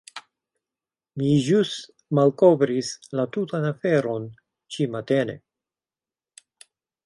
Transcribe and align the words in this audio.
Mi 1.21 1.27
ĵus 1.47 1.73
malkovris 2.21 2.91
la 3.19 3.27
tutan 3.37 3.69
aferon 3.75 4.27
ĉi-matene. 4.77 5.41